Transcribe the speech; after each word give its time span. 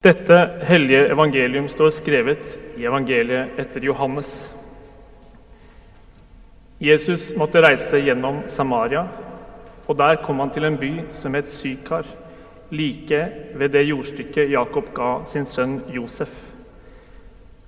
Dette 0.00 0.36
hellige 0.64 1.10
evangelium 1.12 1.66
står 1.68 1.90
skrevet 1.92 2.54
i 2.80 2.86
evangeliet 2.88 3.58
etter 3.60 3.84
Johannes. 3.84 4.30
Jesus 6.80 7.26
måtte 7.36 7.60
reise 7.60 8.00
gjennom 8.00 8.38
Samaria, 8.48 9.02
og 9.84 9.98
der 10.00 10.22
kom 10.24 10.40
han 10.40 10.54
til 10.54 10.64
en 10.64 10.78
by 10.80 10.88
som 11.12 11.36
het 11.36 11.52
Sykar, 11.52 12.08
like 12.72 13.20
ved 13.60 13.76
det 13.76 13.84
jordstykket 13.90 14.48
Jakob 14.54 14.88
ga 14.96 15.10
sin 15.28 15.44
sønn 15.44 15.82
Josef. 15.92 16.32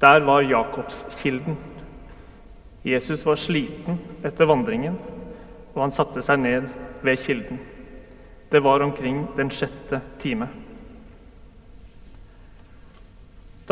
Der 0.00 0.24
var 0.24 0.40
Jakobskilden. 0.40 1.60
Jesus 2.80 3.28
var 3.28 3.36
sliten 3.36 4.00
etter 4.24 4.48
vandringen, 4.48 4.96
og 5.74 5.84
han 5.84 5.92
satte 5.92 6.24
seg 6.24 6.40
ned 6.40 6.72
ved 7.04 7.20
kilden. 7.28 7.60
Det 8.48 8.64
var 8.64 8.88
omkring 8.88 9.26
den 9.36 9.52
sjette 9.52 10.00
time. 10.24 10.48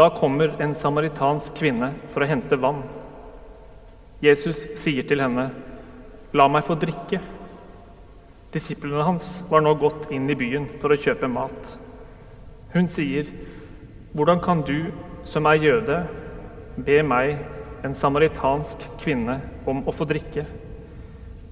Da 0.01 0.11
kommer 0.11 0.55
en 0.59 0.71
samaritansk 0.75 1.59
kvinne 1.61 1.91
for 2.09 2.25
å 2.25 2.29
hente 2.31 2.57
vann. 2.57 2.79
Jesus 4.25 4.63
sier 4.81 5.05
til 5.05 5.21
henne, 5.21 5.51
'La 6.33 6.47
meg 6.49 6.65
få 6.65 6.73
drikke'. 6.81 7.21
Disiplene 8.55 9.05
hans 9.05 9.43
var 9.51 9.61
nå 9.61 9.75
gått 9.75 10.09
inn 10.11 10.31
i 10.31 10.39
byen 10.41 10.71
for 10.81 10.89
å 10.89 10.97
kjøpe 10.97 11.29
mat. 11.29 11.77
Hun 12.73 12.89
sier, 12.89 13.27
'Hvordan 14.15 14.41
kan 14.41 14.63
du, 14.63 14.91
som 15.25 15.45
er 15.45 15.61
jøde, 15.61 16.09
be 16.79 17.03
meg, 17.03 17.37
en 17.85 17.93
samaritansk 17.93 18.79
kvinne, 19.05 19.43
om 19.67 19.85
å 19.85 19.93
få 19.93 20.09
drikke?' 20.09 20.47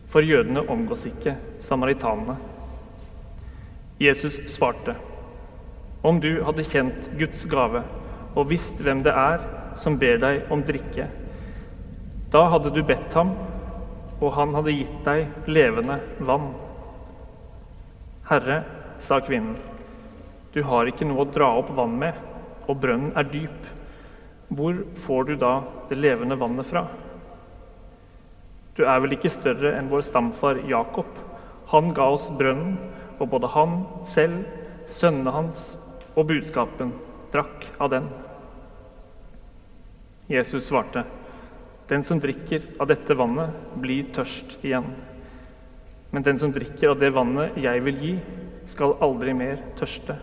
For 0.08 0.22
jødene 0.22 0.64
omgås 0.70 1.04
ikke 1.04 1.36
samaritanene. 1.60 2.38
Jesus 4.00 4.40
svarte, 4.46 4.96
'Om 6.02 6.20
du 6.20 6.42
hadde 6.44 6.64
kjent 6.64 7.18
Guds 7.18 7.44
gave' 7.44 8.07
og 8.34 8.50
visst 8.50 8.80
hvem 8.82 9.02
det 9.06 9.14
er 9.14 9.42
som 9.78 9.96
ber 9.98 10.18
deg 10.22 10.52
om 10.52 10.62
drikke. 10.66 11.06
Da 12.32 12.44
hadde 12.52 12.72
du 12.74 12.82
bedt 12.84 13.14
ham, 13.16 13.32
og 14.18 14.34
han 14.34 14.52
hadde 14.56 14.74
gitt 14.74 14.98
deg 15.06 15.48
levende 15.48 16.00
vann. 16.26 16.50
Herre, 18.28 18.62
sa 18.98 19.20
kvinnen, 19.24 19.56
du 20.52 20.60
har 20.66 20.88
ikke 20.90 21.06
noe 21.06 21.22
å 21.22 21.30
dra 21.30 21.52
opp 21.60 21.70
vann 21.76 21.96
med, 22.00 22.16
og 22.66 22.80
brønnen 22.82 23.14
er 23.16 23.28
dyp. 23.30 23.68
Hvor 24.48 24.82
får 25.04 25.28
du 25.28 25.34
da 25.40 25.52
det 25.88 26.00
levende 26.00 26.38
vannet 26.40 26.66
fra? 26.68 26.86
Du 28.76 28.84
er 28.84 29.00
vel 29.02 29.16
ikke 29.16 29.32
større 29.32 29.74
enn 29.78 29.90
vår 29.90 30.04
stamfar 30.06 30.60
Jakob. 30.68 31.08
Han 31.72 31.92
ga 31.96 32.08
oss 32.14 32.28
brønnen, 32.38 32.78
og 33.18 33.30
både 33.32 33.50
han 33.54 33.82
selv, 34.06 34.44
sønnene 34.88 35.34
hans 35.34 35.72
og 36.14 36.28
budskapen 36.30 36.92
drakk 37.32 37.66
av 37.78 37.90
den. 37.90 38.08
Jesus 40.28 40.66
svarte, 40.66 41.04
'Den 41.88 42.02
som 42.04 42.20
drikker 42.20 42.62
av 42.78 42.86
dette 42.86 43.14
vannet, 43.14 43.50
blir 43.74 44.12
tørst 44.12 44.58
igjen.' 44.62 44.94
'Men 46.10 46.22
den 46.22 46.38
som 46.38 46.52
drikker 46.52 46.90
av 46.90 46.98
det 47.00 47.10
vannet 47.10 47.56
jeg 47.56 47.84
vil 47.84 47.96
gi, 47.96 48.18
skal 48.66 48.96
aldri 49.00 49.32
mer 49.32 49.56
tørste.' 49.76 50.18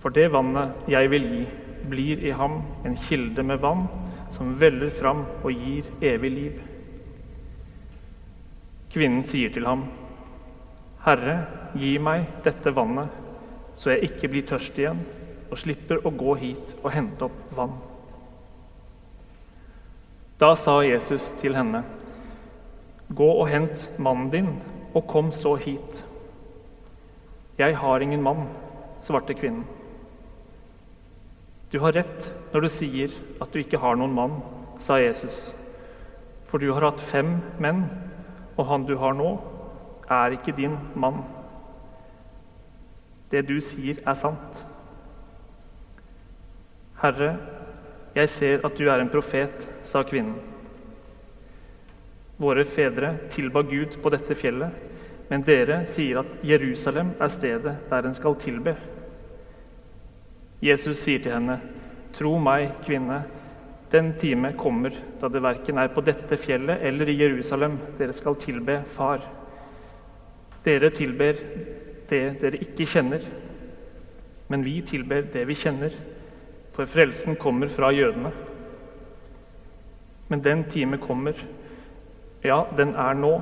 'For 0.00 0.10
det 0.10 0.32
vannet 0.32 0.88
jeg 0.88 1.10
vil 1.10 1.22
gi, 1.22 1.46
blir 1.88 2.24
i 2.26 2.30
ham 2.30 2.62
en 2.84 2.96
kilde 2.96 3.42
med 3.42 3.60
vann 3.60 3.88
som 4.30 4.58
veller 4.58 4.90
fram 4.90 5.26
og 5.44 5.52
gir 5.52 5.84
evig 6.02 6.30
liv.' 6.30 6.62
Kvinnen 8.90 9.22
sier 9.24 9.50
til 9.50 9.66
ham, 9.66 9.84
'Herre, 11.04 11.46
gi 11.76 11.98
meg 11.98 12.26
dette 12.42 12.74
vannet, 12.74 13.08
så 13.74 13.90
jeg 13.90 14.10
ikke 14.10 14.28
blir 14.28 14.42
tørst 14.42 14.78
igjen.' 14.78 15.17
Og 15.48 15.58
slipper 15.60 16.04
å 16.06 16.12
gå 16.12 16.34
hit 16.40 16.74
og 16.82 16.90
hente 16.92 17.28
opp 17.28 17.54
vann. 17.56 17.76
Da 20.38 20.52
sa 20.54 20.80
Jesus 20.86 21.32
til 21.40 21.56
henne, 21.58 21.82
Gå 23.08 23.26
og 23.40 23.48
hent 23.48 23.86
mannen 23.96 24.28
din, 24.28 24.48
og 24.92 25.06
kom 25.08 25.30
så 25.32 25.54
hit. 25.56 26.02
Jeg 27.58 27.76
har 27.80 28.04
ingen 28.04 28.22
mann, 28.22 28.44
svarte 29.00 29.34
kvinnen. 29.34 29.64
Du 31.72 31.80
har 31.80 31.96
rett 31.96 32.28
når 32.52 32.64
du 32.64 32.68
sier 32.72 33.14
at 33.40 33.52
du 33.52 33.62
ikke 33.62 33.80
har 33.80 33.96
noen 33.96 34.12
mann, 34.12 34.36
sa 34.78 35.00
Jesus. 35.00 35.54
For 36.48 36.60
du 36.60 36.70
har 36.72 36.84
hatt 36.84 37.00
fem 37.00 37.38
menn, 37.60 37.86
og 38.56 38.68
han 38.68 38.84
du 38.88 38.94
har 39.00 39.16
nå, 39.16 39.38
er 40.08 40.36
ikke 40.36 40.56
din 40.56 40.76
mann. 40.96 41.22
Det 43.32 43.44
du 43.48 43.58
sier, 43.60 44.00
er 44.04 44.16
sant. 44.16 44.64
Herre, 46.98 47.36
jeg 48.16 48.30
ser 48.32 48.64
at 48.66 48.78
du 48.78 48.88
er 48.90 48.98
en 48.98 49.10
profet, 49.12 49.66
sa 49.86 50.02
kvinnen. 50.06 50.38
Våre 52.38 52.64
fedre 52.66 53.12
tilba 53.30 53.62
Gud 53.66 53.98
på 54.02 54.10
dette 54.14 54.34
fjellet, 54.38 54.74
men 55.28 55.44
dere 55.46 55.82
sier 55.90 56.22
at 56.22 56.38
Jerusalem 56.46 57.12
er 57.20 57.30
stedet 57.30 57.74
der 57.90 58.06
en 58.06 58.16
skal 58.16 58.38
tilbe. 58.42 58.74
Jesus 60.62 60.98
sier 61.02 61.22
til 61.22 61.34
henne, 61.34 61.60
Tro 62.16 62.32
meg, 62.40 62.72
kvinne, 62.86 63.20
den 63.92 64.14
time 64.18 64.54
kommer 64.58 64.94
da 65.20 65.28
det 65.30 65.42
verken 65.44 65.78
er 65.78 65.90
på 65.92 66.02
dette 66.04 66.38
fjellet 66.40 66.82
eller 66.88 67.08
i 67.08 67.18
Jerusalem 67.20 67.76
dere 67.98 68.16
skal 68.16 68.38
tilbe 68.40 68.80
Far. 68.96 69.22
Dere 70.64 70.90
tilber 70.92 71.38
det 72.08 72.22
dere 72.40 72.60
ikke 72.64 72.88
kjenner, 72.88 73.22
men 74.48 74.64
vi 74.64 74.80
tilber 74.88 75.28
det 75.32 75.44
vi 75.48 75.56
kjenner 75.56 75.94
for 76.78 76.86
frelsen 76.86 77.34
kommer 77.36 77.68
fra 77.68 77.88
jødene. 77.90 78.30
Men 80.28 80.44
den 80.44 80.60
time 80.70 80.98
kommer, 80.98 81.32
ja, 82.44 82.60
den 82.76 82.92
er 82.94 83.16
nå, 83.18 83.32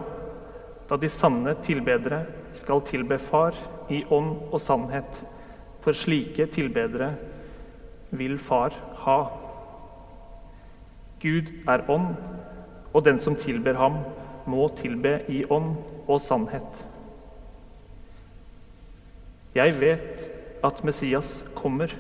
da 0.89 0.97
de 0.97 1.11
sanne 1.13 1.53
tilbedere 1.67 2.23
skal 2.57 2.81
tilbe 2.89 3.19
Far 3.21 3.59
i 3.93 4.01
ånd 4.09 4.31
og 4.49 4.57
sannhet. 4.61 5.21
For 5.85 5.93
slike 5.93 6.47
tilbedere 6.47 7.11
vil 8.11 8.39
Far 8.39 8.73
ha. 9.05 9.19
Gud 11.21 11.53
er 11.69 11.85
ånd, 11.91 12.17
og 12.95 13.05
den 13.05 13.21
som 13.21 13.37
tilber 13.37 13.77
ham, 13.77 14.01
må 14.47 14.71
tilbe 14.81 15.19
i 15.29 15.45
ånd 15.45 15.75
og 16.09 16.21
sannhet. 16.25 16.85
Jeg 19.55 19.81
vet 19.81 20.29
at 20.65 20.85
Messias 20.85 21.43
kommer 21.55 21.93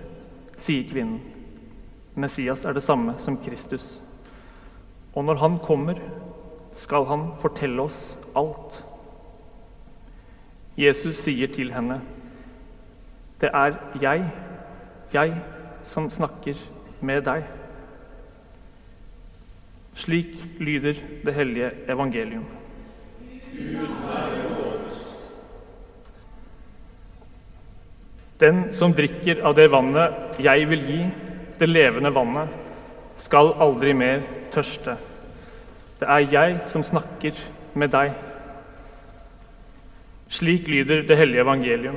sier 0.56 0.86
kvinnen. 0.88 1.20
Messias 2.16 2.64
er 2.64 2.72
det 2.72 2.84
samme 2.84 3.16
som 3.20 3.36
Kristus. 3.44 4.00
Og 5.14 5.24
når 5.24 5.40
han 5.40 5.58
kommer, 5.64 6.00
skal 6.76 7.04
han 7.08 7.28
fortelle 7.40 7.82
oss 7.88 8.16
alt. 8.36 8.82
Jesus 10.76 11.16
sier 11.16 11.48
til 11.48 11.72
henne, 11.72 12.00
'Det 13.40 13.50
er 13.52 13.76
jeg, 14.00 14.30
jeg 15.12 15.42
som 15.84 16.10
snakker 16.10 16.54
med 17.00 17.22
deg.' 17.24 17.44
Slik 19.94 20.60
lyder 20.60 20.94
det 21.24 21.34
hellige 21.34 21.70
evangelium. 21.88 22.44
Gud 23.52 23.88
være 23.88 24.55
Den 28.38 28.66
som 28.72 28.92
drikker 28.92 29.40
av 29.48 29.54
det 29.56 29.70
vannet 29.72 30.40
jeg 30.44 30.66
vil 30.68 30.82
gi, 30.84 31.02
det 31.56 31.68
levende 31.70 32.12
vannet, 32.12 32.50
skal 33.16 33.54
aldri 33.64 33.94
mer 33.96 34.20
tørste. 34.52 34.98
Det 35.96 36.08
er 36.12 36.26
jeg 36.34 36.58
som 36.68 36.84
snakker 36.84 37.38
med 37.72 37.94
deg. 37.94 38.12
Slik 40.28 40.68
lyder 40.68 41.06
det 41.08 41.16
hellige 41.16 41.46
evangelium, 41.46 41.96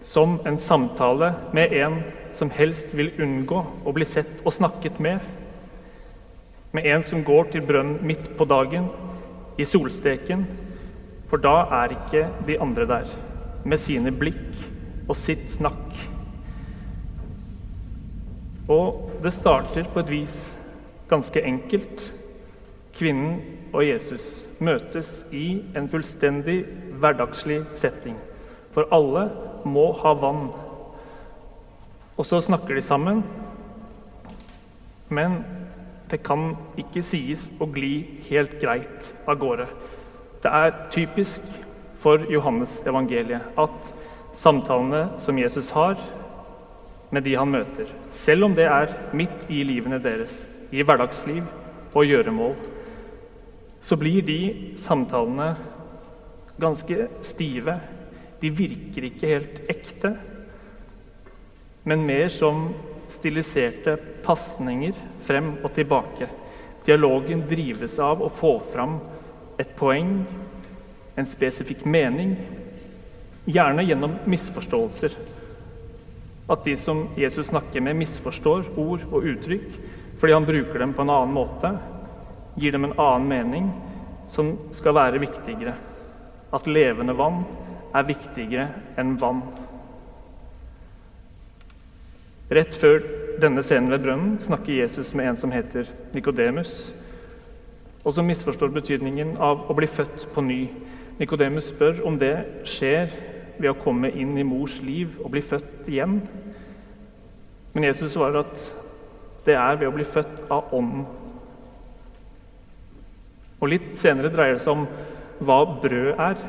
som 0.00 0.38
en 0.48 0.56
samtale 0.56 1.34
med 1.52 1.76
en 1.76 2.00
som 2.38 2.48
helst 2.56 2.94
vil 2.96 3.12
unngå 3.20 3.60
å 3.84 3.92
bli 3.92 4.08
sett 4.08 4.40
og 4.46 4.56
snakket 4.56 4.96
med. 5.02 5.20
Med 6.72 6.88
en 6.88 7.04
som 7.04 7.24
går 7.26 7.50
til 7.52 7.66
brønnen 7.68 8.00
midt 8.06 8.32
på 8.38 8.48
dagen, 8.48 8.88
i 9.60 9.66
solsteken, 9.68 10.46
for 11.28 11.42
da 11.42 11.66
er 11.82 11.92
ikke 11.98 12.28
de 12.46 12.56
andre 12.62 12.86
der, 12.88 13.10
med 13.68 13.82
sine 13.82 14.08
blikk 14.14 14.69
og 15.10 15.18
sitt 15.18 15.48
snakk. 15.50 15.96
Og 18.70 19.10
det 19.24 19.32
starter 19.34 19.88
på 19.90 20.04
et 20.04 20.12
vis 20.12 20.36
ganske 21.10 21.42
enkelt. 21.42 22.04
Kvinnen 22.94 23.40
og 23.74 23.82
Jesus 23.86 24.44
møtes 24.62 25.24
i 25.34 25.62
en 25.76 25.88
fullstendig 25.90 26.62
hverdagslig 27.02 27.64
setting. 27.74 28.18
For 28.70 28.86
alle 28.94 29.26
må 29.66 29.90
ha 29.98 30.14
vann. 30.14 30.50
Og 32.14 32.26
så 32.28 32.38
snakker 32.44 32.78
de 32.78 32.84
sammen. 32.84 33.24
Men 35.10 35.40
det 36.10 36.22
kan 36.26 36.52
ikke 36.78 37.02
sies 37.06 37.48
å 37.58 37.66
gli 37.70 38.20
helt 38.28 38.60
greit 38.62 39.10
av 39.26 39.40
gårde. 39.42 39.66
Det 40.42 40.50
er 40.50 40.76
typisk 40.94 41.42
for 42.00 42.22
Johannes 42.30 42.78
evangeliet 42.86 43.58
at 43.58 43.90
samtalene 44.36 45.18
som 45.20 45.38
Jesus 45.38 45.70
har, 45.74 45.98
med 47.10 47.24
de 47.26 47.34
han 47.34 47.50
møter, 47.50 47.88
selv 48.14 48.46
om 48.46 48.54
det 48.54 48.68
er 48.70 48.92
midt 49.16 49.48
i 49.50 49.64
livene 49.66 49.98
deres, 50.02 50.40
i 50.70 50.84
hverdagsliv 50.86 51.42
og 51.90 52.06
gjøremål, 52.06 52.54
så 53.82 53.96
blir 53.98 54.22
de 54.22 54.40
samtalene 54.78 55.54
ganske 56.60 57.08
stive. 57.26 57.74
De 58.40 58.52
virker 58.54 59.08
ikke 59.08 59.32
helt 59.32 59.58
ekte, 59.72 60.12
men 61.88 62.04
mer 62.06 62.28
som 62.30 62.68
stiliserte 63.10 63.96
pasninger 64.22 64.94
frem 65.26 65.56
og 65.64 65.72
tilbake. 65.74 66.28
Dialogen 66.86 67.42
drives 67.48 67.98
av 68.00 68.22
å 68.22 68.30
få 68.32 68.54
fram 68.70 68.98
et 69.60 69.72
poeng, 69.76 70.20
en 71.18 71.28
spesifikk 71.28 71.82
mening, 71.88 72.36
gjerne 73.54 73.84
gjennom 73.86 74.16
misforståelser. 74.30 75.14
At 76.50 76.64
de 76.66 76.74
som 76.76 77.04
Jesus 77.18 77.50
snakker 77.50 77.82
med, 77.84 77.98
misforstår 78.00 78.72
ord 78.80 79.06
og 79.10 79.26
uttrykk 79.34 79.70
fordi 80.20 80.34
han 80.36 80.44
bruker 80.44 80.82
dem 80.82 80.92
på 80.92 81.00
en 81.00 81.10
annen 81.14 81.32
måte, 81.32 81.70
gir 82.60 82.74
dem 82.74 82.84
en 82.84 82.98
annen 83.00 83.28
mening 83.30 83.70
som 84.28 84.52
skal 84.74 84.92
være 84.98 85.22
viktigere. 85.22 85.72
At 86.52 86.68
levende 86.68 87.14
vann 87.16 87.44
er 87.96 88.04
viktigere 88.04 88.66
enn 89.00 89.14
vann. 89.20 89.40
Rett 92.50 92.74
før 92.74 93.00
denne 93.40 93.62
scenen 93.62 93.92
ved 93.94 94.02
brønnen 94.04 94.36
snakker 94.42 94.74
Jesus 94.82 95.14
med 95.14 95.30
en 95.30 95.38
som 95.38 95.52
heter 95.54 95.88
Nikodemus, 96.12 96.90
og 98.04 98.16
som 98.16 98.26
misforstår 98.26 98.72
betydningen 98.74 99.36
av 99.38 99.68
å 99.70 99.76
bli 99.78 99.86
født 99.88 100.26
på 100.34 100.44
ny. 100.44 100.60
Nikodemus 101.20 101.70
spør 101.70 102.02
om 102.08 102.16
det 102.20 102.34
skjer 102.68 103.12
ved 103.60 103.70
å 103.72 103.78
komme 103.82 104.10
inn 104.10 104.36
i 104.40 104.46
mors 104.46 104.78
liv 104.82 105.18
og 105.20 105.30
bli 105.34 105.42
født 105.44 105.88
igjen. 105.90 106.20
Men 107.74 107.86
Jesus 107.86 108.14
svarer 108.14 108.42
at 108.42 108.64
det 109.46 109.56
er 109.56 109.78
ved 109.80 109.88
å 109.88 109.94
bli 109.94 110.06
født 110.08 110.44
av 110.52 110.72
Ånden. 110.76 111.04
Og 113.60 113.68
Litt 113.68 113.92
senere 114.00 114.32
dreier 114.32 114.56
det 114.56 114.64
seg 114.64 114.72
om 114.72 114.86
hva 115.44 115.60
brød 115.82 116.20
er, 116.20 116.40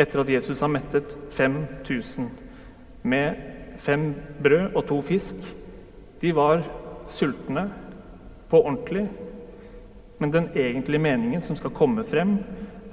etter 0.00 0.20
at 0.20 0.32
Jesus 0.32 0.60
har 0.64 0.72
mettet 0.72 1.14
5000 1.36 2.28
med 3.08 3.36
fem 3.80 4.10
brød 4.42 4.74
og 4.74 4.82
to 4.88 5.00
fisk. 5.04 5.36
De 6.20 6.32
var 6.36 6.64
sultne 7.12 7.68
på 8.50 8.60
ordentlig. 8.60 9.06
Men 10.18 10.32
den 10.32 10.48
egentlige 10.54 11.04
meningen 11.04 11.42
som 11.44 11.56
skal 11.56 11.74
komme 11.76 12.04
frem, 12.08 12.38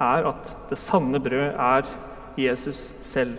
er 0.00 0.26
at 0.28 0.50
det 0.70 0.78
sanne 0.80 1.20
brød 1.22 1.54
er 1.54 1.88
Jesus 2.36 2.92
selv. 3.00 3.38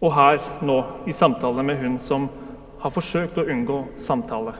Og 0.00 0.12
her 0.12 0.42
nå, 0.66 0.76
i 1.08 1.12
samtale 1.16 1.62
med 1.64 1.80
hun 1.80 1.98
som 2.02 2.28
har 2.82 2.92
forsøkt 2.92 3.38
å 3.40 3.46
unngå 3.48 3.78
samtale, 4.02 4.54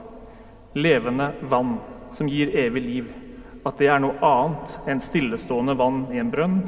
levende 0.76 1.32
vann 1.50 1.76
som 2.16 2.28
gir 2.28 2.54
evig 2.56 2.82
liv, 2.82 3.10
at 3.66 3.78
det 3.78 3.90
er 3.90 4.00
noe 4.00 4.16
annet 4.24 4.88
enn 4.88 5.02
stillestående 5.02 5.76
vann 5.76 6.04
i 6.14 6.20
en 6.22 6.30
brønn, 6.32 6.60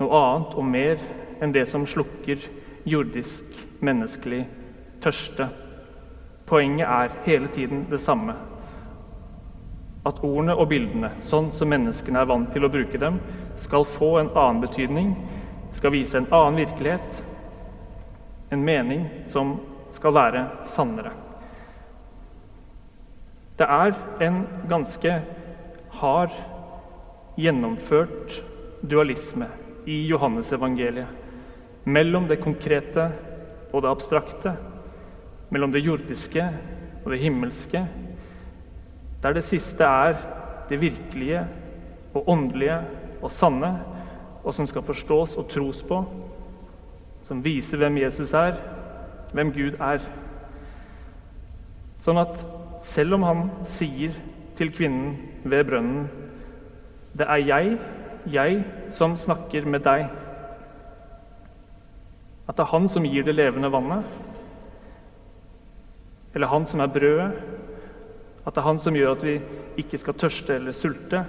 noe 0.00 0.20
annet 0.20 0.56
og 0.58 0.66
mer 0.66 1.04
enn 1.44 1.52
det 1.54 1.66
som 1.70 1.86
slukker 1.86 2.42
jordisk, 2.88 3.44
menneskelig 3.84 4.42
tørste. 5.04 5.48
Poenget 6.48 6.88
er 6.88 7.14
hele 7.24 7.48
tiden 7.52 7.86
det 7.90 8.00
samme. 8.00 8.34
At 10.04 10.20
ordene 10.24 10.56
og 10.56 10.68
bildene, 10.72 11.14
sånn 11.24 11.50
som 11.52 11.70
menneskene 11.72 12.20
er 12.20 12.28
vant 12.28 12.50
til 12.52 12.66
å 12.66 12.72
bruke 12.72 13.00
dem, 13.00 13.20
skal 13.56 13.84
få 13.84 14.18
en 14.18 14.30
annen 14.34 14.60
betydning, 14.60 15.14
skal 15.72 15.94
vise 15.94 16.18
en 16.18 16.30
annen 16.30 16.56
virkelighet, 16.62 17.24
en 18.50 18.64
mening 18.64 19.06
som 19.30 19.56
skal 19.94 20.14
være 20.14 20.44
sannere. 20.68 21.12
Det 23.58 23.66
er 23.70 23.94
en 24.26 24.40
ganske 24.70 25.20
hard, 26.00 26.34
gjennomført 27.34 28.42
dualisme 28.82 29.48
i 29.90 30.04
Johannesevangeliet 30.06 31.22
mellom 31.84 32.28
det 32.30 32.40
konkrete 32.42 33.08
og 33.72 33.82
det 33.82 33.90
abstrakte, 33.90 34.54
mellom 35.50 35.72
det 35.74 35.82
jordiske 35.84 36.44
og 37.04 37.10
det 37.12 37.20
himmelske, 37.20 37.82
der 39.22 39.36
det 39.36 39.44
siste 39.44 39.84
er 39.84 40.16
det 40.68 40.80
virkelige 40.80 41.42
og 42.14 42.28
åndelige 42.28 42.78
og 43.24 43.32
sanne, 43.32 43.72
og 44.44 44.52
som 44.54 44.68
skal 44.68 44.84
forstås 44.84 45.38
og 45.40 45.48
tros 45.48 45.80
på, 45.88 46.02
som 47.24 47.40
viser 47.44 47.80
hvem 47.80 47.96
Jesus 48.02 48.34
er, 48.36 48.58
hvem 49.32 49.52
Gud 49.54 49.80
er. 49.80 50.04
Sånn 52.04 52.20
at 52.20 52.44
selv 52.84 53.16
om 53.16 53.24
han 53.24 53.46
sier 53.64 54.12
til 54.58 54.70
kvinnen 54.74 55.16
ved 55.44 55.64
brønnen 55.66 56.04
Det 57.14 57.26
er 57.30 57.40
jeg, 57.46 57.74
jeg 58.26 58.54
som 58.90 59.12
snakker 59.16 59.66
med 59.70 59.84
deg. 59.86 60.08
At 62.48 62.56
det 62.56 62.64
er 62.64 62.72
han 62.72 62.88
som 62.90 63.06
gir 63.06 63.22
det 63.22 63.36
levende 63.36 63.70
vannet. 63.70 64.08
Eller 66.34 66.50
han 66.50 66.66
som 66.66 66.82
er 66.82 66.90
brødet. 66.90 67.38
At 68.42 68.56
det 68.56 68.64
er 68.64 68.66
han 68.66 68.82
som 68.82 68.98
gjør 68.98 69.14
at 69.14 69.22
vi 69.24 69.36
ikke 69.78 70.00
skal 70.02 70.18
tørste 70.18 70.56
eller 70.58 70.74
sulte. 70.74 71.22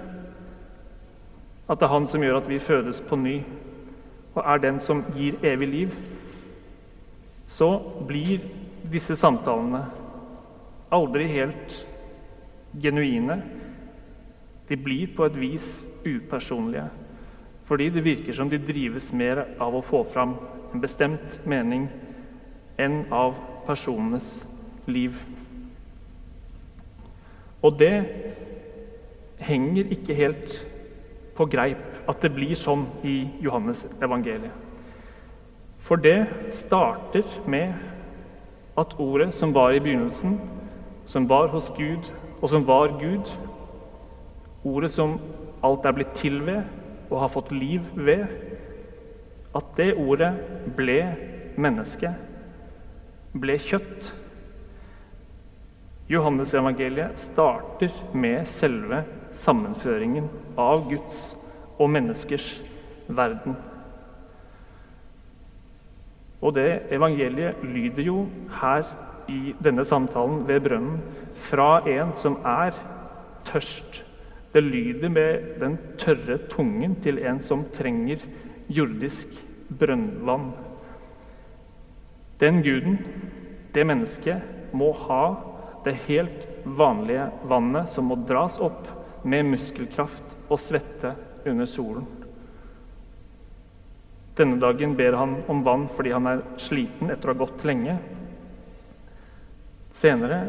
At 1.68 1.80
det 1.80 1.88
er 1.88 1.94
han 1.94 2.06
som 2.06 2.22
gjør 2.22 2.40
at 2.40 2.48
vi 2.48 2.58
fødes 2.62 3.00
på 3.00 3.16
ny 3.18 3.40
og 4.36 4.42
er 4.44 4.60
den 4.60 4.80
som 4.80 5.04
gir 5.16 5.38
evig 5.44 5.68
liv. 5.68 5.94
Så 7.46 7.70
blir 8.08 8.42
disse 8.92 9.16
samtalene 9.16 9.86
aldri 10.92 11.26
helt 11.30 11.86
genuine. 12.82 13.40
De 14.68 14.76
blir 14.76 15.08
på 15.16 15.24
et 15.24 15.40
vis 15.40 15.86
upersonlige, 16.04 16.88
fordi 17.64 17.88
det 17.90 18.04
virker 18.04 18.34
som 18.34 18.50
de 18.50 18.58
drives 18.58 19.12
mer 19.12 19.44
av 19.60 19.74
å 19.74 19.82
få 19.82 20.04
fram 20.04 20.36
en 20.74 20.82
bestemt 20.82 21.40
mening 21.46 21.88
enn 22.78 23.04
av 23.14 23.34
personenes 23.66 24.44
liv. 24.86 25.16
Og 27.64 27.78
det 27.80 27.94
henger 29.40 29.94
ikke 29.96 30.14
helt 30.14 30.52
på 31.36 31.46
greip 31.50 32.08
at 32.08 32.22
det 32.22 32.32
blir 32.34 32.56
sånn 32.58 32.86
i 33.06 33.18
Johannes 33.44 33.84
evangeliet. 34.02 34.52
For 35.86 36.00
det 36.02 36.26
starter 36.54 37.26
med 37.46 37.74
at 38.76 38.96
ordet 38.98 39.30
som 39.34 39.54
var 39.54 39.72
i 39.72 39.80
begynnelsen, 39.80 40.40
som 41.06 41.28
var 41.30 41.52
hos 41.52 41.70
Gud, 41.76 42.10
og 42.42 42.50
som 42.50 42.66
var 42.66 42.96
Gud, 43.00 43.30
ordet 44.66 44.90
som 44.90 45.16
alt 45.64 45.86
er 45.86 45.94
blitt 45.94 46.16
til 46.18 46.40
ved 46.46 46.64
og 47.06 47.20
har 47.22 47.30
fått 47.32 47.52
liv 47.54 47.86
ved, 47.94 48.26
at 49.56 49.68
det 49.78 49.94
ordet 49.94 50.32
ble 50.76 50.98
menneske, 51.56 52.10
ble 53.32 53.56
kjøtt. 53.62 54.10
Johannes 56.10 56.52
evangeliet 56.54 57.18
starter 57.18 57.94
med 58.14 58.44
selve 58.50 59.04
sammenføringen 59.36 60.28
av 60.58 60.86
Guds 60.90 61.36
og 61.76 61.90
menneskers 61.92 62.46
verden. 63.08 63.56
Og 66.40 66.54
det 66.56 66.70
evangeliet 66.94 67.62
lyder 67.64 68.02
jo 68.06 68.26
her 68.60 68.86
i 69.32 69.54
denne 69.62 69.84
samtalen 69.84 70.44
ved 70.48 70.60
brønnen 70.66 71.00
fra 71.48 71.80
en 71.90 72.12
som 72.18 72.38
er 72.46 72.76
tørst. 73.48 74.02
Det 74.52 74.62
lyder 74.62 75.10
med 75.12 75.58
den 75.60 75.78
tørre 75.98 76.38
tungen 76.50 76.96
til 77.02 77.18
en 77.18 77.40
som 77.42 77.64
trenger 77.74 78.22
jordisk 78.68 79.28
brønnvann. 79.78 80.52
Den 82.40 82.62
guden, 82.62 82.98
det 83.74 83.86
mennesket, 83.86 84.42
må 84.72 84.92
ha 85.06 85.24
det 85.84 85.94
helt 86.06 86.46
vanlige 86.64 87.30
vannet 87.48 87.88
som 87.88 88.08
må 88.10 88.18
dras 88.28 88.58
opp 88.60 88.88
med 89.26 89.48
muskelkraft 89.50 90.36
og 90.46 90.60
svette 90.62 91.12
under 91.46 91.68
solen. 91.68 92.06
Denne 94.36 94.58
dagen 94.60 94.92
ber 94.98 95.16
han 95.16 95.38
om 95.48 95.62
vann 95.64 95.86
fordi 95.88 96.12
han 96.12 96.28
er 96.28 96.44
sliten 96.60 97.10
etter 97.12 97.30
å 97.30 97.34
ha 97.34 97.40
gått 97.46 97.64
lenge. 97.66 97.96
Senere, 99.96 100.40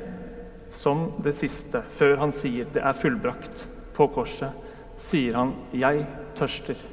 som 0.75 1.05
det 1.24 1.38
siste, 1.39 1.81
før 1.96 2.17
han 2.19 2.34
sier 2.36 2.67
'det 2.74 2.84
er 2.84 3.00
fullbrakt' 3.00 3.63
på 3.93 4.07
korset, 4.13 4.51
sier 5.00 5.34
han 5.34 5.53
'jeg 5.72 6.05
tørster'. 6.36 6.84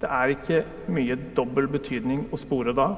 Det 0.00 0.08
er 0.10 0.28
ikke 0.28 0.64
mye 0.88 1.16
dobbel 1.34 1.66
betydning 1.66 2.28
å 2.30 2.36
spore 2.36 2.74
da, 2.74 2.96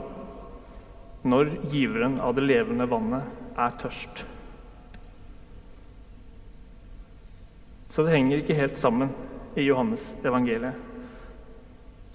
når 1.24 1.70
giveren 1.70 2.20
av 2.20 2.34
det 2.34 2.42
levende 2.42 2.88
vannet 2.90 3.22
er 3.56 3.70
tørst. 3.70 4.24
Så 7.90 8.06
det 8.06 8.14
henger 8.14 8.40
ikke 8.40 8.54
helt 8.54 8.78
sammen 8.78 9.10
i 9.58 9.66
Johannes 9.66 10.12
evangeliet, 10.22 10.78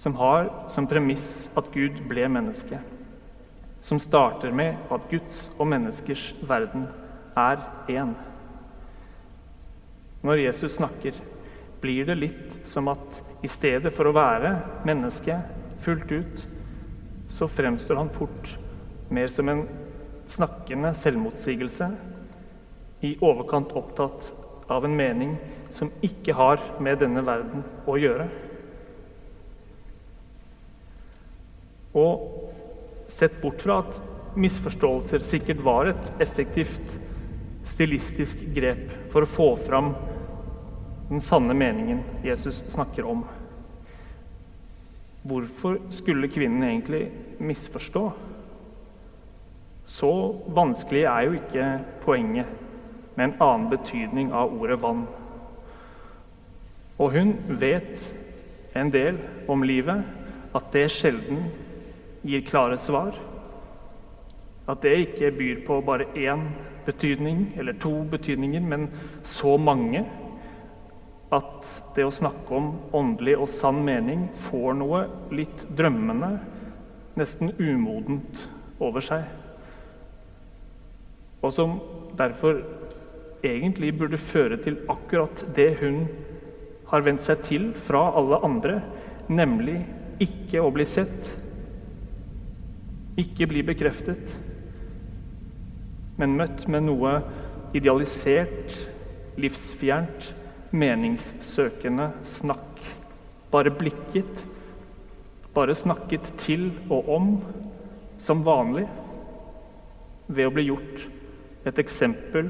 som 0.00 0.16
har 0.16 0.48
som 0.72 0.88
premiss 0.88 1.50
at 1.56 1.68
Gud 1.74 2.00
ble 2.08 2.28
menneske. 2.32 2.80
som 3.86 4.00
starter 4.02 4.50
med 4.50 4.74
at 4.90 5.04
Guds 5.10 5.44
og 5.60 5.68
menneskers 5.70 6.32
verden 6.42 6.88
er 7.38 7.60
én. 7.86 8.16
Når 10.26 10.40
Jesus 10.42 10.74
snakker, 10.74 11.14
blir 11.80 12.08
det 12.08 12.16
litt 12.18 12.56
som 12.66 12.90
at 12.90 13.20
i 13.46 13.50
stedet 13.52 13.92
for 13.94 14.10
å 14.10 14.16
være 14.16 14.56
menneske 14.88 15.36
fullt 15.84 16.10
ut, 16.10 16.42
så 17.30 17.46
fremstår 17.46 18.00
han 18.00 18.10
fort 18.10 18.56
mer 19.06 19.30
som 19.30 19.52
en 19.52 19.62
snakkende 20.26 20.90
selvmotsigelse, 20.98 21.90
i 23.06 23.14
overkant 23.22 23.70
opptatt 23.76 24.32
av 24.72 24.82
en 24.88 24.98
mening 24.98 25.36
som 25.70 25.90
ikke 26.04 26.34
har 26.36 26.60
med 26.82 27.00
denne 27.02 27.22
verden 27.26 27.64
å 27.88 27.96
gjøre. 28.00 28.28
Og 31.96 33.08
sett 33.10 33.40
bort 33.40 33.62
fra 33.64 33.80
at 33.84 34.00
misforståelser 34.36 35.24
sikkert 35.24 35.62
var 35.64 35.92
et 35.92 36.12
effektivt 36.20 36.98
stilistisk 37.66 38.42
grep 38.56 38.90
for 39.12 39.24
å 39.24 39.30
få 39.30 39.48
fram 39.64 39.94
den 41.08 41.22
sanne 41.24 41.54
meningen 41.56 42.02
Jesus 42.26 42.62
snakker 42.72 43.06
om. 43.08 43.24
Hvorfor 45.26 45.80
skulle 45.90 46.30
kvinnen 46.30 46.62
egentlig 46.62 47.08
misforstå? 47.42 48.04
Så 49.86 50.10
vanskelig 50.54 51.04
er 51.06 51.26
jo 51.26 51.36
ikke 51.38 51.66
poenget 52.04 52.50
med 53.16 53.24
en 53.28 53.36
annen 53.42 53.68
betydning 53.70 54.32
av 54.34 54.54
ordet 54.54 54.78
vann. 54.82 55.06
Og 56.98 57.12
hun 57.12 57.34
vet 57.60 58.02
en 58.76 58.90
del 58.92 59.18
om 59.48 59.64
livet, 59.66 60.04
at 60.56 60.68
det 60.72 60.86
sjelden 60.94 61.48
gir 62.26 62.44
klare 62.46 62.78
svar. 62.80 63.16
At 64.66 64.82
det 64.82 64.94
ikke 65.04 65.34
byr 65.36 65.60
på 65.66 65.80
bare 65.86 66.08
én 66.16 66.48
betydning 66.86 67.52
eller 67.58 67.76
to 67.82 67.92
betydninger, 68.10 68.60
men 68.60 68.88
så 69.22 69.56
mange 69.56 70.04
at 71.34 71.68
det 71.96 72.06
å 72.06 72.14
snakke 72.14 72.54
om 72.54 72.68
åndelig 72.94 73.34
og 73.40 73.50
sann 73.50 73.80
mening 73.84 74.28
får 74.46 74.76
noe 74.78 75.02
litt 75.34 75.64
drømmende, 75.76 76.36
nesten 77.18 77.50
umodent 77.58 78.44
over 78.78 79.02
seg. 79.02 79.26
Og 81.42 81.52
som 81.54 81.78
derfor 82.18 82.62
egentlig 83.46 83.92
burde 83.98 84.20
føre 84.20 84.58
til 84.62 84.78
akkurat 84.90 85.42
det 85.56 85.72
hun 85.82 86.06
har 86.90 87.04
vendt 87.06 87.24
seg 87.26 87.42
til 87.46 87.70
fra 87.86 88.04
alle 88.18 88.38
andre, 88.46 88.80
nemlig 89.28 89.80
ikke 90.22 90.62
å 90.62 90.72
bli 90.74 90.86
sett, 90.88 91.30
ikke 93.18 93.48
bli 93.50 93.62
bekreftet, 93.66 94.34
men 96.16 96.36
møtt 96.38 96.64
med 96.72 96.86
noe 96.86 97.18
idealisert, 97.76 98.76
livsfjernt, 99.36 100.30
meningssøkende 100.76 102.10
snakk. 102.28 102.80
Bare 103.52 103.72
blikket, 103.72 104.44
bare 105.56 105.76
snakket 105.76 106.32
til 106.40 106.70
og 106.88 107.10
om 107.12 107.32
som 108.20 108.44
vanlig, 108.44 108.86
ved 110.26 110.48
å 110.48 110.54
bli 110.54 110.66
gjort 110.68 111.04
et 111.68 111.78
eksempel 111.78 112.48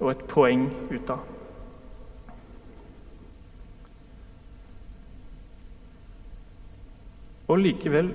og 0.00 0.10
et 0.12 0.24
poeng 0.30 0.66
ut 0.90 1.12
av. 1.14 1.37
Og 7.48 7.62
likevel 7.62 8.10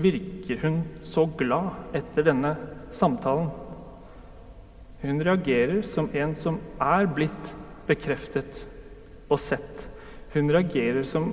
virker 0.00 0.62
hun 0.62 0.80
så 1.04 1.26
glad 1.38 1.96
etter 1.96 2.24
denne 2.30 2.54
samtalen. 2.94 3.50
Hun 5.02 5.20
reagerer 5.24 5.82
som 5.88 6.10
en 6.16 6.34
som 6.36 6.58
er 6.80 7.08
blitt 7.08 7.54
bekreftet 7.88 8.64
og 9.30 9.38
sett. 9.40 9.86
Hun 10.34 10.50
reagerer 10.52 11.04
som 11.08 11.32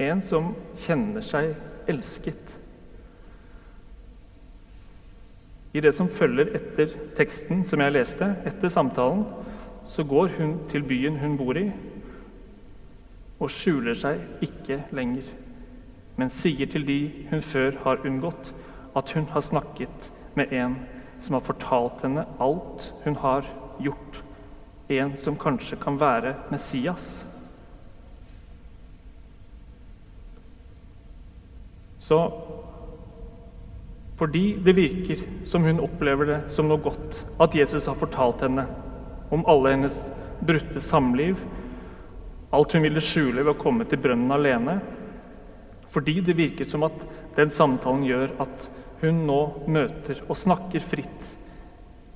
en 0.00 0.22
som 0.24 0.52
kjenner 0.84 1.24
seg 1.24 1.54
elsket. 1.90 2.58
I 5.72 5.80
det 5.80 5.94
som 5.96 6.10
følger 6.12 6.52
etter 6.58 6.92
teksten 7.16 7.62
som 7.64 7.80
jeg 7.80 7.94
leste, 7.94 8.28
etter 8.44 8.72
samtalen, 8.72 9.24
så 9.88 10.04
går 10.04 10.34
hun 10.36 10.58
til 10.70 10.84
byen 10.86 11.16
hun 11.18 11.38
bor 11.40 11.56
i, 11.58 11.70
og 13.42 13.50
skjuler 13.50 13.96
seg 13.98 14.20
ikke 14.44 14.82
lenger, 14.94 15.24
men 16.16 16.32
sier 16.32 16.68
til 16.70 16.84
de 16.86 16.98
hun 17.30 17.42
før 17.44 17.78
har 17.84 18.04
unngått, 18.06 18.52
at 18.96 19.10
hun 19.16 19.28
har 19.32 19.44
snakket 19.44 20.10
med 20.36 20.52
en 20.52 20.76
som 21.22 21.38
har 21.38 21.46
fortalt 21.46 22.02
henne 22.04 22.26
alt 22.42 22.88
hun 23.04 23.16
har 23.22 23.46
gjort, 23.82 24.22
en 24.92 25.16
som 25.16 25.38
kanskje 25.38 25.78
kan 25.80 26.00
være 26.00 26.34
Messias. 26.50 27.22
Så 32.02 32.18
fordi 34.18 34.56
det 34.64 34.76
virker 34.76 35.22
som 35.48 35.64
hun 35.64 35.80
opplever 35.82 36.28
det 36.28 36.40
som 36.52 36.68
noe 36.68 36.82
godt 36.82 37.22
at 37.42 37.54
Jesus 37.56 37.86
har 37.90 37.98
fortalt 37.98 38.42
henne 38.44 38.66
om 39.32 39.44
alle 39.48 39.72
hennes 39.72 40.02
brutte 40.42 40.82
samliv, 40.84 41.38
alt 42.52 42.74
hun 42.76 42.84
ville 42.84 43.02
skjule 43.02 43.40
ved 43.40 43.54
å 43.54 43.58
komme 43.58 43.86
til 43.88 44.02
brønnen 44.02 44.34
alene. 44.34 44.76
Fordi 45.92 46.20
det 46.24 46.36
virker 46.38 46.68
som 46.68 46.86
at 46.88 47.04
den 47.36 47.52
samtalen 47.52 48.04
gjør 48.08 48.32
at 48.42 48.68
hun 49.02 49.24
nå 49.26 49.40
møter 49.66 50.22
og 50.28 50.38
snakker 50.38 50.84
fritt 50.84 51.32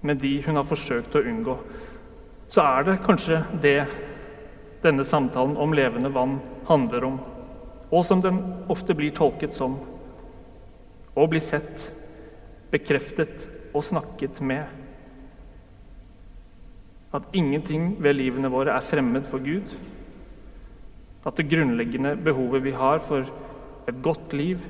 med 0.06 0.20
de 0.22 0.38
hun 0.46 0.56
har 0.56 0.68
forsøkt 0.68 1.16
å 1.18 1.24
unngå, 1.26 1.56
så 2.48 2.62
er 2.62 2.86
det 2.86 3.00
kanskje 3.04 3.40
det 3.62 3.80
denne 4.84 5.04
samtalen 5.04 5.56
om 5.58 5.74
levende 5.74 6.12
vann 6.14 6.38
handler 6.68 7.08
om, 7.08 7.18
og 7.90 8.04
som 8.06 8.22
den 8.22 8.38
ofte 8.70 8.94
blir 8.94 9.14
tolket 9.16 9.54
som. 9.56 9.78
Å 11.16 11.26
bli 11.30 11.40
sett 11.42 11.88
bekreftet 12.70 13.46
og 13.72 13.84
snakket 13.86 14.40
med. 14.44 14.66
At 17.14 17.34
ingenting 17.34 17.94
ved 18.02 18.18
livene 18.18 18.50
våre 18.52 18.74
er 18.76 18.84
fremmed 18.84 19.26
for 19.30 19.42
Gud. 19.42 19.74
At 21.26 21.38
det 21.38 21.48
grunnleggende 21.50 22.14
behovet 22.20 22.66
vi 22.66 22.74
har 22.76 23.00
for 23.06 23.26
et 23.86 24.02
godt 24.02 24.34
liv, 24.36 24.60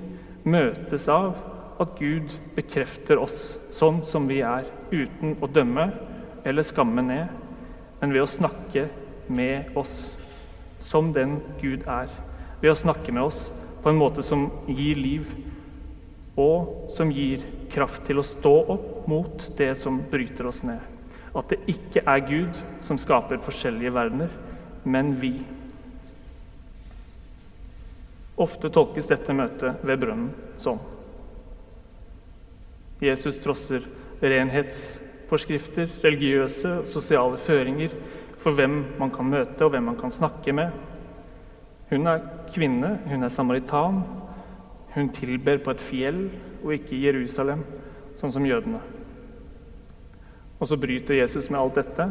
møtes 0.47 1.09
av 1.11 1.35
at 1.83 1.97
Gud 1.99 2.33
bekrefter 2.57 3.21
oss 3.21 3.57
sånn 3.75 4.03
som 4.07 4.29
vi 4.31 4.41
er, 4.45 4.69
uten 4.93 5.37
å 5.43 5.49
dømme 5.51 5.91
eller 6.47 6.67
skamme 6.67 7.03
ned, 7.05 7.33
men 8.01 8.15
ved 8.15 8.23
å 8.23 8.31
snakke 8.31 8.87
med 9.33 9.77
oss 9.77 9.93
som 10.79 11.11
den 11.13 11.41
Gud 11.61 11.87
er. 11.91 12.11
Ved 12.61 12.73
å 12.73 12.79
snakke 12.79 13.13
med 13.13 13.27
oss 13.27 13.47
på 13.83 13.91
en 13.91 13.99
måte 13.99 14.23
som 14.25 14.49
gir 14.69 14.99
liv, 15.01 15.27
og 16.37 16.91
som 16.93 17.11
gir 17.13 17.45
kraft 17.73 18.05
til 18.07 18.21
å 18.21 18.27
stå 18.27 18.55
opp 18.77 19.07
mot 19.09 19.49
det 19.57 19.73
som 19.81 19.99
bryter 20.11 20.49
oss 20.51 20.63
ned. 20.67 20.83
At 21.37 21.53
det 21.53 21.63
ikke 21.73 22.05
er 22.05 22.25
Gud 22.29 22.61
som 22.85 23.01
skaper 23.01 23.41
forskjellige 23.45 23.95
verdener, 23.97 24.33
men 24.85 25.15
vi. 25.21 25.35
Ofte 28.37 28.69
tolkes 28.73 29.09
dette 29.09 29.33
møtet 29.33 29.85
ved 29.87 30.01
brønnen 30.03 30.33
sånn. 30.61 30.81
Jesus 33.01 33.39
trosser 33.41 33.85
renhetsforskrifter, 34.21 35.91
religiøse 36.05 36.79
og 36.81 36.89
sosiale 36.89 37.41
føringer 37.41 37.93
for 38.41 38.57
hvem 38.57 38.79
man 39.01 39.13
kan 39.13 39.29
møte 39.29 39.65
og 39.65 39.73
hvem 39.73 39.89
man 39.91 39.99
kan 40.01 40.13
snakke 40.13 40.53
med. 40.57 40.73
Hun 41.91 42.09
er 42.11 42.25
kvinne, 42.53 42.97
hun 43.07 43.25
er 43.25 43.33
samaritan, 43.33 44.03
hun 44.97 45.13
tilber 45.13 45.61
på 45.63 45.75
et 45.75 45.85
fjell 45.85 46.23
og 46.63 46.73
ikke 46.77 46.97
i 46.97 47.05
Jerusalem, 47.05 47.65
sånn 48.17 48.33
som 48.33 48.47
jødene. 48.49 48.81
Og 50.57 50.71
så 50.71 50.79
bryter 50.81 51.19
Jesus 51.21 51.51
med 51.51 51.61
alt 51.61 51.77
dette, 51.77 52.09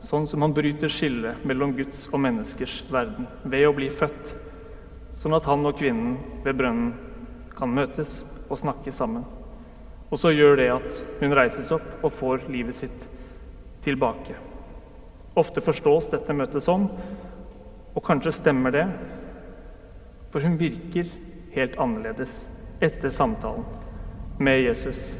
sånn 0.00 0.28
som 0.30 0.44
han 0.44 0.54
bryter 0.56 0.90
skillet 0.92 1.44
mellom 1.46 1.74
Guds 1.76 2.06
og 2.12 2.22
menneskers 2.24 2.80
verden 2.92 3.28
ved 3.44 3.66
å 3.68 3.74
bli 3.76 3.90
født, 3.92 4.32
sånn 5.18 5.34
at 5.34 5.46
han 5.50 5.66
og 5.66 5.78
kvinnen 5.78 6.16
ved 6.44 6.58
brønnen 6.58 6.92
kan 7.58 7.72
møtes 7.74 8.20
og 8.48 8.60
snakke 8.60 8.92
sammen. 8.94 9.24
Og 10.08 10.20
så 10.20 10.32
gjør 10.32 10.56
det 10.60 10.68
at 10.72 11.00
hun 11.20 11.34
reises 11.36 11.72
opp 11.74 12.04
og 12.06 12.14
får 12.16 12.46
livet 12.48 12.76
sitt 12.78 13.08
tilbake. 13.84 14.36
Ofte 15.38 15.62
forstås 15.62 16.08
dette 16.14 16.34
møtet 16.34 16.64
sånn, 16.64 16.88
og 17.94 18.04
kanskje 18.06 18.36
stemmer 18.38 18.74
det, 18.74 18.86
for 20.32 20.44
hun 20.44 20.58
virker 20.60 21.10
helt 21.54 21.76
annerledes 21.80 22.44
etter 22.84 23.10
samtalen 23.12 23.66
med 24.38 24.62
Jesus. 24.62 25.16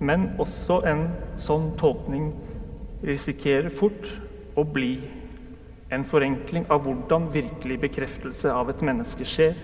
Men 0.00 0.30
også 0.40 0.80
en 0.88 1.06
sånn 1.40 1.72
tolkning 1.80 2.30
risikerer 3.04 3.72
fort 3.72 4.08
å 4.58 4.64
bli 4.64 4.94
en 5.90 6.04
forenkling 6.06 6.68
av 6.70 6.84
hvordan 6.84 7.28
virkelig 7.34 7.80
bekreftelse 7.82 8.52
av 8.54 8.70
et 8.70 8.82
menneske 8.86 9.26
skjer. 9.26 9.56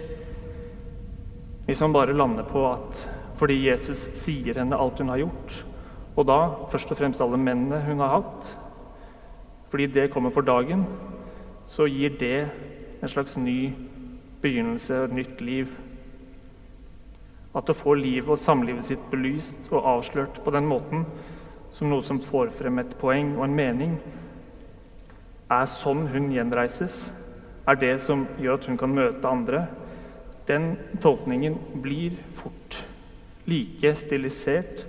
Hvis 1.67 1.81
man 1.83 1.95
bare 1.95 2.17
lander 2.17 2.47
på 2.47 2.65
at 2.69 3.05
fordi 3.37 3.59
Jesus 3.67 4.07
sier 4.17 4.57
henne 4.57 4.79
alt 4.81 4.99
hun 5.03 5.13
har 5.13 5.21
gjort, 5.21 5.57
og 6.17 6.25
da 6.29 6.39
først 6.73 6.91
og 6.93 6.99
fremst 6.99 7.21
alle 7.21 7.39
mennene 7.39 7.83
hun 7.85 8.01
har 8.01 8.15
hatt, 8.17 8.49
fordi 9.69 9.91
det 9.93 10.11
kommer 10.15 10.33
for 10.33 10.47
dagen, 10.47 10.87
så 11.67 11.85
gir 11.91 12.17
det 12.19 12.47
en 13.03 13.11
slags 13.13 13.37
ny 13.37 13.75
begynnelse, 14.43 15.05
et 15.05 15.13
nytt 15.13 15.41
liv. 15.45 15.73
At 17.57 17.69
å 17.69 17.77
få 17.77 17.97
livet 17.99 18.31
og 18.31 18.41
samlivet 18.41 18.87
sitt 18.87 19.03
belyst 19.11 19.69
og 19.73 19.85
avslørt 19.85 20.41
på 20.45 20.55
den 20.55 20.69
måten, 20.71 21.05
som 21.75 21.91
noe 21.91 22.05
som 22.07 22.23
får 22.23 22.55
frem 22.57 22.79
et 22.81 22.97
poeng 23.01 23.35
og 23.37 23.45
en 23.45 23.59
mening, 23.59 23.99
er 25.53 25.67
sånn 25.71 26.07
hun 26.11 26.31
gjenreises, 26.35 27.11
er 27.67 27.79
det 27.79 27.97
som 28.03 28.25
gjør 28.41 28.59
at 28.59 28.69
hun 28.71 28.79
kan 28.79 28.95
møte 28.95 29.31
andre. 29.31 29.67
Den 30.47 30.75
tolkningen 31.03 31.59
blir 31.83 32.19
fort 32.39 32.81
like 33.47 33.93
stilisert 33.99 34.85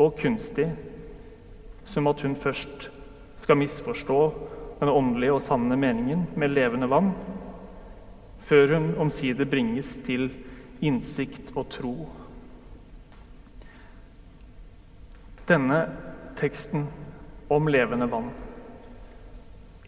og 0.00 0.16
kunstig 0.18 0.68
som 1.86 2.06
at 2.10 2.22
hun 2.22 2.34
først 2.38 2.88
skal 3.42 3.58
misforstå 3.58 4.18
den 4.80 4.90
åndelige 4.90 5.34
og 5.36 5.42
sanne 5.42 5.78
meningen 5.78 6.26
med 6.38 6.54
levende 6.54 6.88
vann, 6.90 7.12
før 8.42 8.76
hun 8.76 8.88
omsider 9.02 9.46
bringes 9.46 9.94
til 10.06 10.28
innsikt 10.82 11.52
og 11.54 11.68
tro. 11.70 11.94
Denne 15.46 15.84
teksten 16.38 16.86
om 17.50 17.70
levende 17.70 18.08
vann 18.10 18.30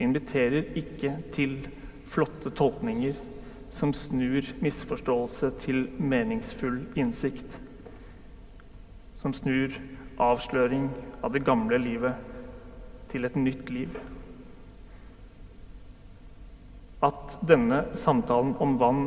inviterer 0.05 0.69
ikke 0.79 1.17
til 1.35 1.57
flotte 2.11 2.53
tolkninger 2.55 3.17
som 3.75 3.93
snur 3.97 4.47
misforståelse 4.63 5.51
til 5.65 5.89
meningsfull 5.99 6.85
innsikt. 6.97 7.59
Som 9.19 9.35
snur 9.35 9.75
avsløring 10.21 10.91
av 11.25 11.35
det 11.35 11.43
gamle 11.47 11.79
livet 11.83 12.15
til 13.11 13.27
et 13.27 13.37
nytt 13.39 13.71
liv. 13.75 13.99
At 17.03 17.37
denne 17.47 17.85
samtalen 17.99 18.55
om 18.63 18.79
vann 18.81 19.05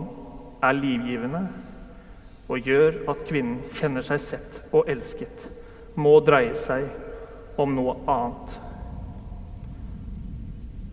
er 0.64 0.76
livgivende 0.76 1.46
og 2.48 2.68
gjør 2.68 3.02
at 3.12 3.24
kvinnen 3.28 3.60
kjenner 3.76 4.06
seg 4.08 4.22
sett 4.24 4.62
og 4.72 4.88
elsket, 4.92 5.48
må 5.96 6.20
dreie 6.24 6.56
seg 6.56 6.88
om 7.60 7.74
noe 7.76 7.98
annet. 8.08 8.56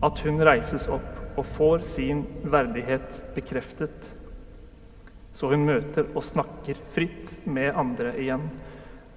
At 0.05 0.21
hun 0.25 0.43
reises 0.45 0.85
opp 0.91 1.35
og 1.35 1.47
får 1.57 1.83
sin 1.87 2.23
verdighet 2.45 3.17
bekreftet, 3.35 3.95
så 5.35 5.49
hun 5.51 5.65
møter 5.67 6.07
og 6.13 6.23
snakker 6.23 6.79
fritt 6.95 7.33
med 7.43 7.75
andre 7.75 8.13
igjen, 8.21 8.45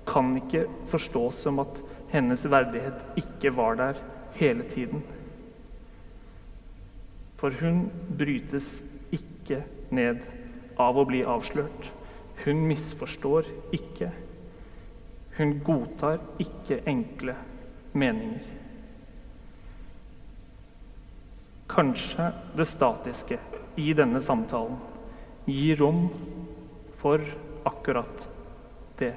kan 0.09 0.33
ikke 0.41 0.65
forstås 0.91 1.45
som 1.45 1.61
at 1.63 1.79
hennes 2.11 2.43
verdighet 2.49 3.21
ikke 3.21 3.53
var 3.55 3.77
der 3.79 4.01
hele 4.41 4.65
tiden. 4.73 5.05
For 7.39 7.55
hun 7.61 7.85
brytes 8.19 8.81
ikke 9.15 9.63
ned 9.95 10.25
av 10.81 10.99
å 10.99 11.07
bli 11.07 11.23
avslørt. 11.23 11.91
Hun 12.45 12.65
misforstår 12.71 13.47
ikke. 13.77 14.11
Hun 15.39 15.59
godtar 15.67 16.19
ikke 16.43 16.81
enkle 16.91 17.37
meninger. 17.93 18.58
Kanskje 21.79 22.33
det 22.59 22.65
statiske 22.67 23.37
i 23.79 23.93
denne 23.95 24.19
samtalen 24.19 24.81
gir 25.47 25.77
rom 25.79 26.09
for 26.99 27.23
akkurat 27.71 28.25
det. 28.99 29.13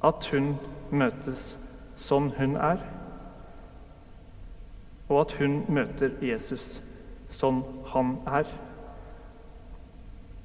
At 0.00 0.24
hun 0.32 0.54
møtes 0.88 1.42
sånn 2.00 2.30
hun 2.38 2.56
er, 2.56 2.80
og 5.10 5.18
at 5.26 5.36
hun 5.36 5.60
møter 5.68 6.16
Jesus 6.24 6.78
sånn 7.28 7.60
han 7.92 8.14
er, 8.24 8.48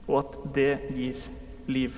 og 0.09 0.19
at 0.19 0.37
det 0.59 0.71
gir 0.97 1.23
liv. 1.71 1.95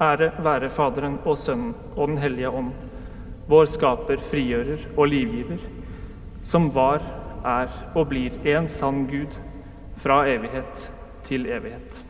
Ære 0.00 0.32
være 0.40 0.72
Faderen 0.72 1.20
og 1.28 1.36
Sønnen 1.38 1.76
og 1.92 2.08
Den 2.08 2.18
hellige 2.24 2.50
ånd, 2.50 2.72
vår 3.48 3.64
skaper, 3.72 4.22
frigjører 4.30 4.86
og 4.96 5.08
livgiver, 5.08 5.60
som 6.42 6.70
var, 6.74 7.02
er 7.44 7.70
og 7.98 8.08
blir 8.12 8.36
en 8.46 8.68
sann 8.70 9.06
Gud 9.10 9.34
fra 9.98 10.22
evighet 10.30 10.88
til 11.26 11.46
evighet. 11.50 12.04